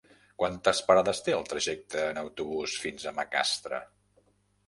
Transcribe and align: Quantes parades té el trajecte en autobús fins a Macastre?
Quantes 0.43 0.79
parades 0.87 1.19
té 1.27 1.33
el 1.39 1.45
trajecte 1.51 2.01
en 2.13 2.19
autobús 2.21 2.77
fins 2.85 3.05
a 3.11 3.13
Macastre? 3.21 3.83